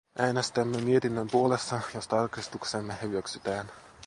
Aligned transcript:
Äänestämme 0.19 0.81
mietinnön 0.81 1.27
puolesta, 1.31 1.81
jos 1.93 2.07
tarkistuksemme 2.07 2.95
hyväksytään. 3.01 3.67